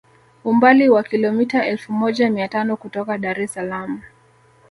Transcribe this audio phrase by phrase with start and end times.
[0.43, 4.01] Umbali wa kilometa elfu moja mia tano kutoka Dar es Salaam